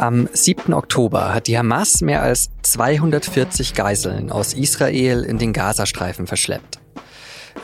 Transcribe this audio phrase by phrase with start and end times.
[0.00, 0.72] Am 7.
[0.72, 6.80] Oktober hat die Hamas mehr als 240 Geiseln aus Israel in den Gazastreifen verschleppt.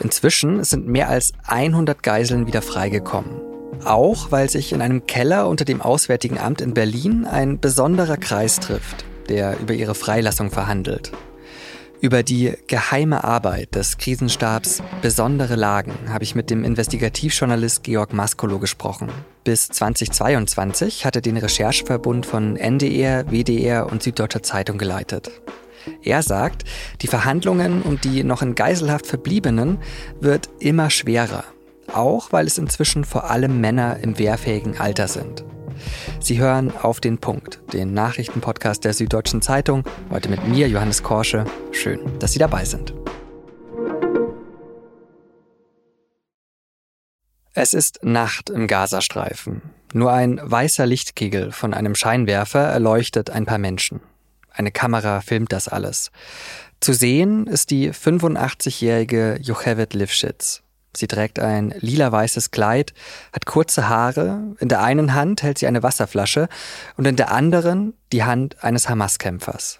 [0.01, 3.41] Inzwischen sind mehr als 100 Geiseln wieder freigekommen.
[3.85, 8.59] Auch weil sich in einem Keller unter dem Auswärtigen Amt in Berlin ein besonderer Kreis
[8.59, 11.11] trifft, der über ihre Freilassung verhandelt.
[11.99, 18.59] Über die geheime Arbeit des Krisenstabs Besondere Lagen habe ich mit dem Investigativjournalist Georg Maskolo
[18.59, 19.09] gesprochen.
[19.43, 25.31] Bis 2022 hat er den Rechercheverbund von NDR, WDR und Süddeutscher Zeitung geleitet.
[26.03, 26.65] Er sagt,
[27.01, 29.79] die Verhandlungen um die noch in Geiselhaft Verbliebenen
[30.19, 31.45] wird immer schwerer,
[31.91, 35.43] auch weil es inzwischen vor allem Männer im wehrfähigen Alter sind.
[36.19, 41.45] Sie hören auf den Punkt, den Nachrichtenpodcast der Süddeutschen Zeitung, heute mit mir, Johannes Korsche.
[41.71, 42.93] Schön, dass Sie dabei sind.
[47.53, 49.63] Es ist Nacht im Gazastreifen.
[49.91, 54.01] Nur ein weißer Lichtkegel von einem Scheinwerfer erleuchtet ein paar Menschen.
[54.51, 56.11] Eine Kamera filmt das alles.
[56.79, 60.61] Zu sehen ist die 85-jährige Jochevet Livschitz.
[60.97, 62.93] Sie trägt ein lila-weißes Kleid,
[63.31, 66.49] hat kurze Haare, in der einen Hand hält sie eine Wasserflasche
[66.95, 69.79] und in der anderen die Hand eines Hamas-Kämpfers.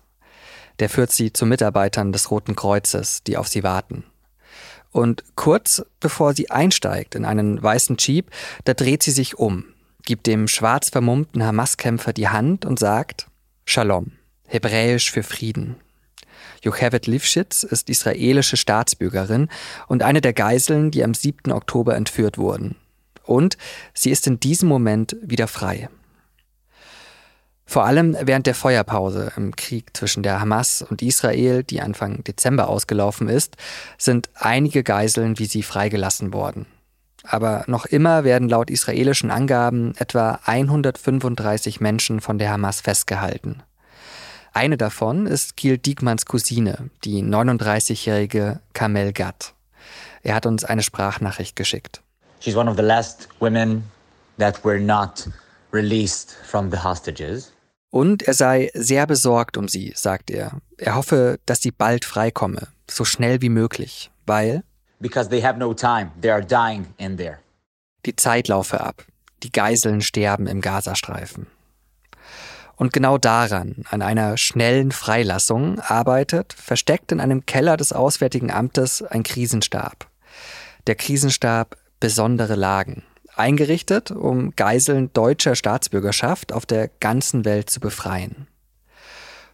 [0.79, 4.03] Der führt sie zu Mitarbeitern des Roten Kreuzes, die auf sie warten.
[4.91, 8.29] Und kurz bevor sie einsteigt in einen weißen Jeep,
[8.65, 9.65] da dreht sie sich um,
[10.03, 13.27] gibt dem schwarz vermummten Hamas-Kämpfer die Hand und sagt
[13.65, 14.11] Shalom,
[14.45, 15.77] hebräisch für Frieden.
[16.61, 19.49] Jochevet Livschitz ist israelische Staatsbürgerin
[19.87, 21.51] und eine der Geiseln, die am 7.
[21.51, 22.75] Oktober entführt wurden.
[23.23, 23.57] Und
[23.93, 25.89] sie ist in diesem Moment wieder frei.
[27.69, 32.69] Vor allem während der Feuerpause im Krieg zwischen der Hamas und Israel, die Anfang Dezember
[32.69, 33.57] ausgelaufen ist,
[33.97, 36.65] sind einige Geiseln wie sie freigelassen worden.
[37.23, 43.63] Aber noch immer werden laut israelischen Angaben etwa 135 Menschen von der Hamas festgehalten.
[44.57, 49.53] Eine davon ist Kiel Diekmanns Cousine, die 39-jährige Kamel Gatt.
[50.23, 52.01] Er hat uns eine Sprachnachricht geschickt.
[52.39, 53.83] She's one of the last women
[54.39, 55.29] that were not
[55.71, 57.53] released from the hostages.
[57.91, 60.59] Und er sei sehr besorgt um sie, sagt er.
[60.79, 64.63] Er hoffe, dass sie bald freikomme, so schnell wie möglich, weil
[64.99, 66.09] Because they have no time.
[66.19, 67.37] They are dying in there.
[68.07, 69.05] Die Zeit laufe ab.
[69.43, 71.45] Die Geiseln sterben im Gazastreifen.
[72.77, 79.01] Und genau daran, an einer schnellen Freilassung, arbeitet, versteckt in einem Keller des Auswärtigen Amtes,
[79.01, 80.07] ein Krisenstab.
[80.85, 83.01] Der Krisenstab Besondere Lagen.
[83.35, 88.47] Eingerichtet, um Geiseln deutscher Staatsbürgerschaft auf der ganzen Welt zu befreien.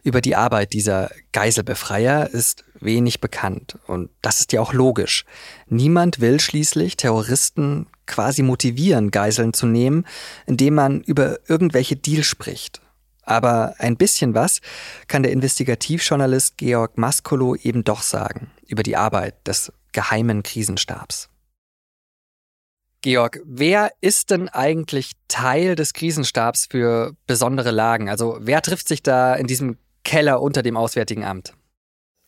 [0.04, 3.80] Über die Arbeit dieser Geiselbefreier ist wenig bekannt.
[3.88, 5.24] Und das ist ja auch logisch.
[5.68, 10.06] Niemand will schließlich Terroristen quasi motivieren, Geiseln zu nehmen,
[10.46, 12.82] indem man über irgendwelche Deals spricht.
[13.24, 14.60] Aber ein bisschen was
[15.08, 21.30] kann der Investigativjournalist Georg Maskolo eben doch sagen über die Arbeit des geheimen Krisenstabs.
[23.02, 28.10] Georg, wer ist denn eigentlich Teil des Krisenstabs für besondere Lagen?
[28.10, 31.54] Also wer trifft sich da in diesem Keller unter dem Auswärtigen Amt?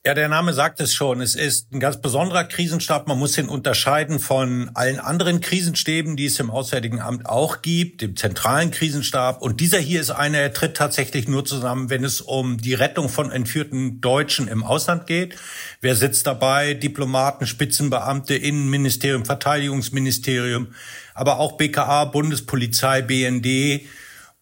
[0.06, 1.20] Ja, der Name sagt es schon.
[1.20, 3.08] Es ist ein ganz besonderer Krisenstab.
[3.08, 8.04] Man muss ihn unterscheiden von allen anderen Krisenstäben, die es im Auswärtigen Amt auch gibt,
[8.04, 9.42] dem zentralen Krisenstab.
[9.42, 13.10] Und dieser hier ist einer, der tritt tatsächlich nur zusammen, wenn es um die Rettung
[13.10, 15.38] von entführten Deutschen im Ausland geht.
[15.82, 16.76] Wer sitzt dabei?
[16.76, 20.68] Diplomaten, Spitzenbeamte, Innenministerium, Verteidigungsministerium,
[21.16, 23.88] aber auch BKA, Bundespolizei, BND,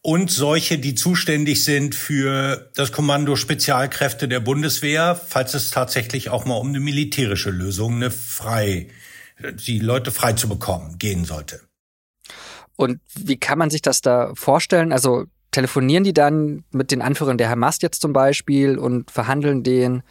[0.05, 6.43] und solche, die zuständig sind für das Kommando Spezialkräfte der Bundeswehr, falls es tatsächlich auch
[6.45, 8.89] mal um eine militärische Lösung, eine frei,
[9.39, 11.61] die Leute frei zu bekommen, gehen sollte.
[12.75, 14.91] Und wie kann man sich das da vorstellen?
[14.91, 20.03] Also telefonieren die dann mit den Anführern der Hamas jetzt zum Beispiel und verhandeln den,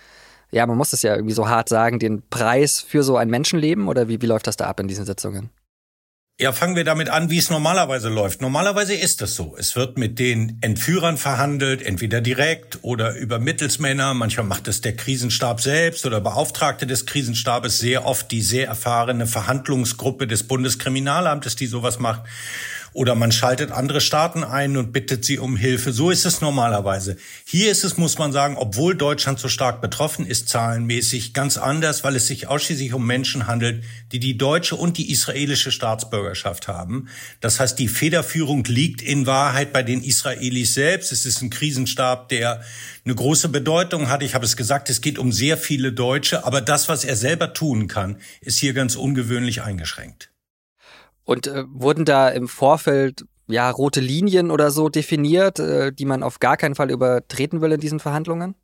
[0.50, 3.88] ja, man muss es ja irgendwie so hart sagen, den Preis für so ein Menschenleben
[3.88, 5.50] oder wie, wie läuft das da ab in diesen Sitzungen?
[6.42, 8.42] Ja, fangen wir damit an, wie es normalerweise läuft.
[8.42, 9.54] Normalerweise ist es so.
[9.56, 14.12] Es wird mit den Entführern verhandelt, entweder direkt oder über Mittelsmänner.
[14.12, 19.28] Manchmal macht es der Krisenstab selbst oder Beauftragte des Krisenstabes, sehr oft die sehr erfahrene
[19.28, 22.22] Verhandlungsgruppe des Bundeskriminalamtes, die sowas macht.
[22.92, 25.92] Oder man schaltet andere Staaten ein und bittet sie um Hilfe.
[25.92, 27.16] So ist es normalerweise.
[27.47, 32.04] Hier ist es, muss man sagen, obwohl Deutschland so stark betroffen ist, zahlenmäßig ganz anders,
[32.04, 37.09] weil es sich ausschließlich um Menschen handelt, die die deutsche und die israelische Staatsbürgerschaft haben.
[37.41, 41.12] Das heißt, die Federführung liegt in Wahrheit bei den Israelis selbst.
[41.12, 42.62] Es ist ein Krisenstab, der
[43.04, 44.22] eine große Bedeutung hat.
[44.22, 47.54] Ich habe es gesagt, es geht um sehr viele Deutsche, aber das, was er selber
[47.54, 50.32] tun kann, ist hier ganz ungewöhnlich eingeschränkt.
[51.24, 56.22] Und äh, wurden da im Vorfeld ja, rote Linien oder so definiert, äh, die man
[56.22, 58.54] auf gar keinen Fall übertreten will in diesen Verhandlungen?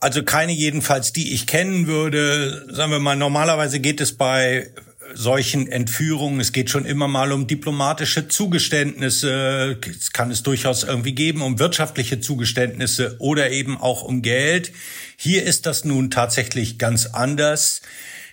[0.00, 2.66] Also keine jedenfalls, die ich kennen würde.
[2.72, 4.72] Sagen wir mal, normalerweise geht es bei
[5.14, 6.40] solchen Entführungen.
[6.40, 9.78] Es geht schon immer mal um diplomatische Zugeständnisse.
[9.88, 14.72] Es kann es durchaus irgendwie geben, um wirtschaftliche Zugeständnisse oder eben auch um Geld.
[15.16, 17.80] Hier ist das nun tatsächlich ganz anders.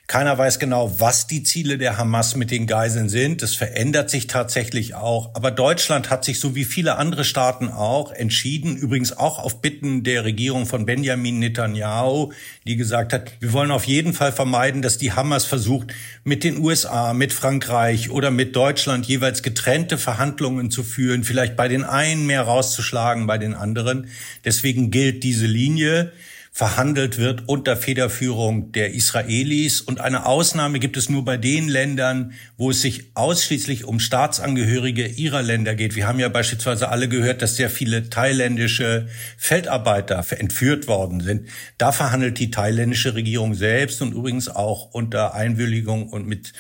[0.08, 3.42] Keiner weiß genau, was die Ziele der Hamas mit den Geiseln sind.
[3.42, 5.34] Das verändert sich tatsächlich auch.
[5.34, 10.04] Aber Deutschland hat sich so wie viele andere Staaten auch entschieden, übrigens auch auf Bitten
[10.04, 12.34] der Regierung von Benjamin Netanyahu,
[12.68, 15.92] die gesagt hat, wir wollen auf jeden Fall vermeiden, dass die Hamas versucht,
[16.24, 21.68] mit den USA, mit Frankreich oder mit Deutschland jeweils getrennte Verhandlungen zu führen, vielleicht bei
[21.68, 24.08] den einen mehr rauszuschlagen, bei den anderen.
[24.44, 26.12] Deswegen gilt diese Linie
[26.56, 29.82] verhandelt wird unter Federführung der Israelis.
[29.82, 35.06] Und eine Ausnahme gibt es nur bei den Ländern, wo es sich ausschließlich um Staatsangehörige
[35.06, 35.98] ihrer Länder geht.
[35.98, 41.50] Wir haben ja beispielsweise alle gehört, dass sehr viele thailändische Feldarbeiter entführt worden sind.
[41.78, 46.54] Da verhandelt die thailändische Regierung selbst und übrigens auch unter Einwilligung und mit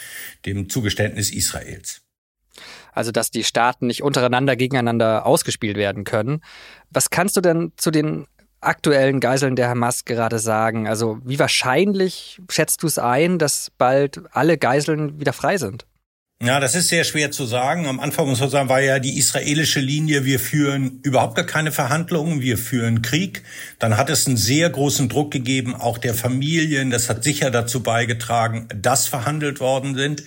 [0.46, 2.02] dem Zugeständnis Israels.
[2.92, 6.42] Also, dass die Staaten nicht untereinander gegeneinander ausgespielt werden können.
[6.90, 8.26] Was kannst du denn zu den
[8.66, 10.88] aktuellen Geiseln der Hamas gerade sagen?
[10.88, 15.86] Also wie wahrscheinlich schätzt du es ein, dass bald alle Geiseln wieder frei sind?
[16.42, 17.88] Ja, das ist sehr schwer zu sagen.
[17.88, 21.72] Am Anfang muss man sagen, war ja die israelische Linie, wir führen überhaupt gar keine
[21.72, 23.44] Verhandlungen, wir führen Krieg.
[23.80, 26.92] Dann hat es einen sehr großen Druck gegeben, auch der Familien.
[26.92, 30.24] Das hat sicher dazu beigetragen, dass verhandelt worden sind.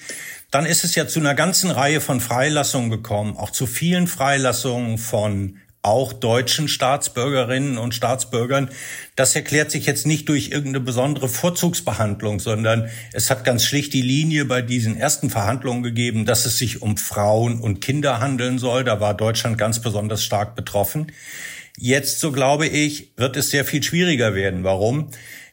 [0.51, 4.97] Dann ist es ja zu einer ganzen Reihe von Freilassungen gekommen, auch zu vielen Freilassungen
[4.97, 8.71] von auch deutschen Staatsbürgerinnen und Staatsbürgern.
[9.17, 14.03] Das erklärt sich jetzt nicht durch irgendeine besondere Vorzugsbehandlung, sondern es hat ganz schlicht die
[14.03, 18.85] Linie bei diesen ersten Verhandlungen gegeben, dass es sich um Frauen und Kinder handeln soll.
[18.85, 21.13] Da war Deutschland ganz besonders stark betroffen.
[21.77, 24.65] Jetzt, so glaube ich, wird es sehr viel schwieriger werden.
[24.65, 25.11] Warum?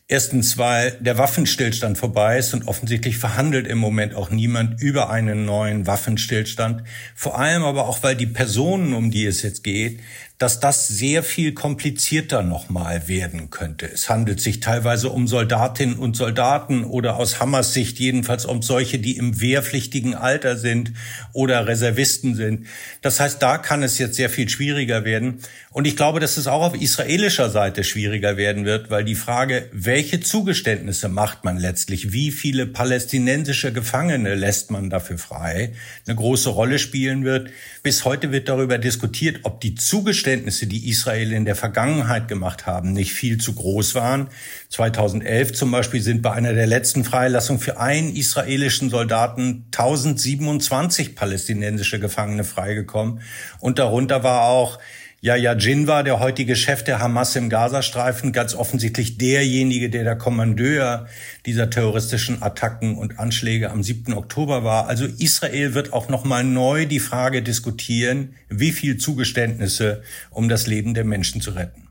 [0.07, 5.45] Erstens, weil der Waffenstillstand vorbei ist und offensichtlich verhandelt im Moment auch niemand über einen
[5.45, 6.83] neuen Waffenstillstand.
[7.15, 9.99] Vor allem aber auch, weil die Personen, um die es jetzt geht,
[10.37, 13.89] dass das sehr viel komplizierter nochmal werden könnte.
[13.89, 18.99] Es handelt sich teilweise um Soldatinnen und Soldaten oder aus Hammers Sicht jedenfalls um solche,
[18.99, 20.91] die im wehrpflichtigen Alter sind
[21.31, 22.67] oder Reservisten sind.
[23.01, 25.39] Das heißt, da kann es jetzt sehr viel schwieriger werden.
[25.71, 29.69] Und ich glaube, dass es auch auf israelischer Seite schwieriger werden wird, weil die Frage,
[29.71, 35.73] welche Zugeständnisse macht man letztlich, wie viele palästinensische Gefangene lässt man dafür frei,
[36.05, 37.51] eine große Rolle spielen wird.
[37.83, 42.93] Bis heute wird darüber diskutiert, ob die Zugeständnisse, die Israel in der Vergangenheit gemacht haben,
[42.93, 44.27] nicht viel zu groß waren.
[44.69, 51.99] 2011 zum Beispiel sind bei einer der letzten Freilassungen für einen israelischen Soldaten 1027 palästinensische
[51.99, 53.21] Gefangene freigekommen.
[53.59, 54.79] Und darunter war auch
[55.25, 61.07] Yahya Jinwa, der heutige Chef der Hamas im Gazastreifen, ganz offensichtlich derjenige, der der Kommandeur
[61.47, 64.13] dieser terroristischen Attacken und Anschläge am 7.
[64.13, 64.85] Oktober war.
[64.85, 70.93] Also Israel wird auch nochmal neu die Frage diskutieren, wie viel Zugeständnisse, um das Leben
[70.93, 71.89] der Menschen zu retten.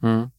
[0.00, 0.30] Hm.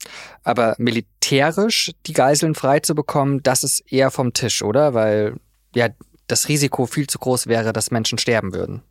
[0.42, 4.94] Aber militärisch die Geiseln frei zu bekommen, das ist eher vom Tisch, oder?
[4.94, 5.36] Weil
[5.76, 5.90] ja
[6.28, 8.82] das Risiko viel zu groß wäre, dass Menschen sterben würden.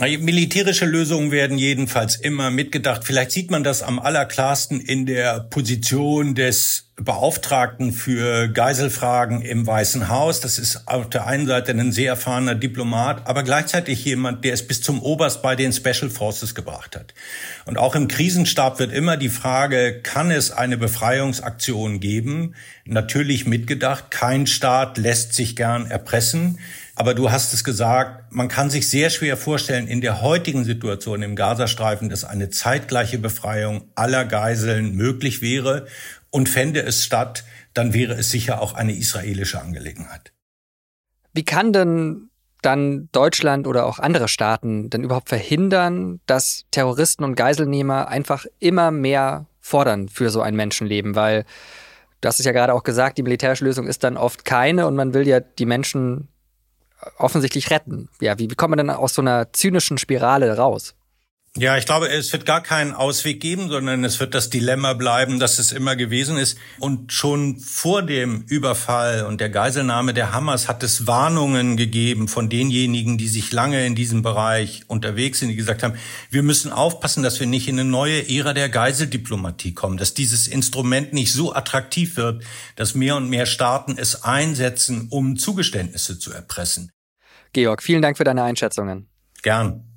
[0.00, 3.04] Militärische Lösungen werden jedenfalls immer mitgedacht.
[3.04, 10.08] Vielleicht sieht man das am allerklarsten in der Position des Beauftragten für Geiselfragen im Weißen
[10.08, 10.40] Haus.
[10.40, 14.66] Das ist auf der einen Seite ein sehr erfahrener Diplomat, aber gleichzeitig jemand, der es
[14.66, 17.14] bis zum Oberst bei den Special Forces gebracht hat.
[17.64, 22.56] Und auch im Krisenstab wird immer die Frage, kann es eine Befreiungsaktion geben?
[22.84, 24.10] Natürlich mitgedacht.
[24.10, 26.58] Kein Staat lässt sich gern erpressen.
[26.96, 31.22] Aber du hast es gesagt, man kann sich sehr schwer vorstellen, in der heutigen Situation
[31.22, 35.86] im Gazastreifen, dass eine zeitgleiche Befreiung aller Geiseln möglich wäre.
[36.30, 40.32] Und fände es statt, dann wäre es sicher auch eine israelische Angelegenheit.
[41.32, 42.30] Wie kann denn
[42.62, 48.90] dann Deutschland oder auch andere Staaten denn überhaupt verhindern, dass Terroristen und Geiselnehmer einfach immer
[48.90, 51.14] mehr fordern für so ein Menschenleben?
[51.14, 51.44] Weil
[52.20, 54.96] du hast es ja gerade auch gesagt, die militärische Lösung ist dann oft keine und
[54.96, 56.28] man will ja die Menschen
[57.18, 58.08] offensichtlich retten.
[58.20, 60.94] Ja, wie, wie kommt man denn aus so einer zynischen Spirale raus?
[61.56, 65.38] Ja, ich glaube, es wird gar keinen Ausweg geben, sondern es wird das Dilemma bleiben,
[65.38, 66.58] dass es immer gewesen ist.
[66.80, 72.48] Und schon vor dem Überfall und der Geiselnahme der Hamas hat es Warnungen gegeben von
[72.48, 75.94] denjenigen, die sich lange in diesem Bereich unterwegs sind, die gesagt haben,
[76.28, 80.48] wir müssen aufpassen, dass wir nicht in eine neue Ära der Geiseldiplomatie kommen, dass dieses
[80.48, 82.42] Instrument nicht so attraktiv wird,
[82.74, 86.90] dass mehr und mehr Staaten es einsetzen, um Zugeständnisse zu erpressen.
[87.52, 89.06] Georg, vielen Dank für deine Einschätzungen.
[89.42, 89.93] Gern.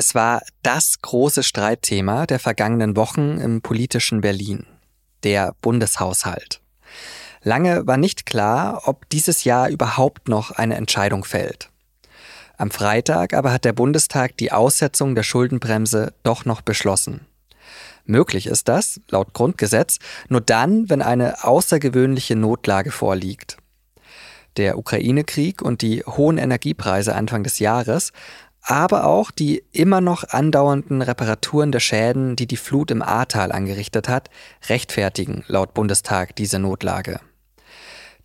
[0.00, 4.64] Es war das große Streitthema der vergangenen Wochen im politischen Berlin,
[5.24, 6.62] der Bundeshaushalt.
[7.42, 11.68] Lange war nicht klar, ob dieses Jahr überhaupt noch eine Entscheidung fällt.
[12.56, 17.26] Am Freitag aber hat der Bundestag die Aussetzung der Schuldenbremse doch noch beschlossen.
[18.06, 19.98] Möglich ist das, laut Grundgesetz,
[20.30, 23.58] nur dann, wenn eine außergewöhnliche Notlage vorliegt.
[24.56, 28.12] Der Ukraine-Krieg und die hohen Energiepreise Anfang des Jahres
[28.62, 34.08] aber auch die immer noch andauernden Reparaturen der Schäden, die die Flut im Ahrtal angerichtet
[34.08, 34.30] hat,
[34.68, 37.20] rechtfertigen laut Bundestag diese Notlage.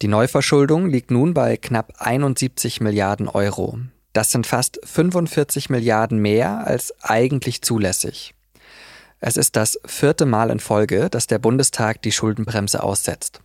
[0.01, 3.79] Die Neuverschuldung liegt nun bei knapp 71 Milliarden Euro.
[4.11, 8.33] Das sind fast 45 Milliarden mehr als eigentlich zulässig.
[9.19, 13.39] Es ist das vierte Mal in Folge, dass der Bundestag die Schuldenbremse aussetzt.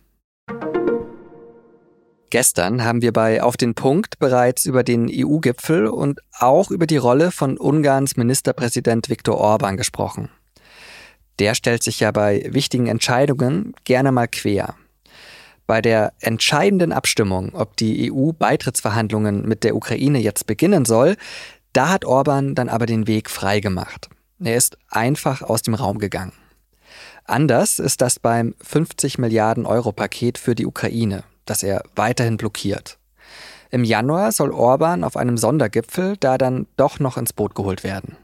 [2.31, 6.95] Gestern haben wir bei Auf den Punkt bereits über den EU-Gipfel und auch über die
[6.95, 10.29] Rolle von Ungarns Ministerpräsident Viktor Orban gesprochen.
[11.39, 14.75] Der stellt sich ja bei wichtigen Entscheidungen gerne mal quer.
[15.67, 21.17] Bei der entscheidenden Abstimmung, ob die EU-Beitrittsverhandlungen mit der Ukraine jetzt beginnen soll,
[21.73, 24.09] da hat Orban dann aber den Weg freigemacht.
[24.39, 26.31] Er ist einfach aus dem Raum gegangen.
[27.25, 32.97] Anders ist das beim 50 Milliarden Euro Paket für die Ukraine das er weiterhin blockiert.
[33.71, 38.15] Im Januar soll Orban auf einem Sondergipfel da dann doch noch ins Boot geholt werden.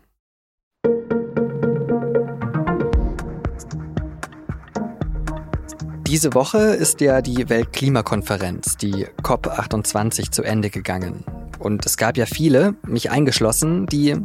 [6.07, 11.25] Diese Woche ist ja die Weltklimakonferenz, die COP28, zu Ende gegangen.
[11.60, 14.16] Und es gab ja viele, mich eingeschlossen, die,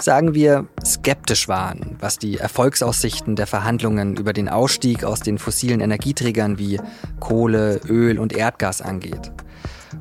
[0.00, 5.80] sagen wir, skeptisch waren, was die Erfolgsaussichten der Verhandlungen über den Ausstieg aus den fossilen
[5.80, 6.80] Energieträgern wie
[7.20, 9.32] Kohle, Öl und Erdgas angeht.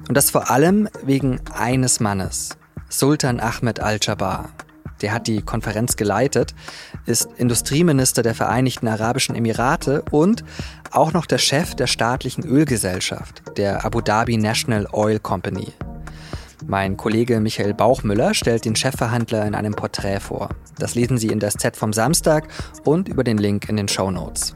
[0.08, 2.58] Und das vor allem wegen eines Mannes,
[2.90, 4.50] Sultan Ahmed al-Jabbar.
[5.02, 6.54] Der hat die Konferenz geleitet,
[7.06, 10.44] ist Industrieminister der Vereinigten Arabischen Emirate und
[10.92, 15.68] auch noch der Chef der staatlichen Ölgesellschaft, der Abu Dhabi National Oil Company.
[16.70, 20.50] Mein Kollege Michael Bauchmüller stellt den Chefverhandler in einem Porträt vor.
[20.78, 22.48] Das lesen Sie in das Z vom Samstag
[22.86, 24.56] und über den Link in den Show Notes.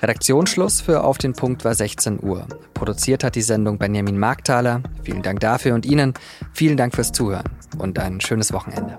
[0.00, 2.46] Redaktionsschluss für Auf den Punkt war 16 Uhr.
[2.72, 4.80] Produziert hat die Sendung Benjamin Markthaler.
[5.02, 6.14] Vielen Dank dafür und Ihnen.
[6.54, 7.44] Vielen Dank fürs Zuhören
[7.76, 8.96] und ein schönes Wochenende.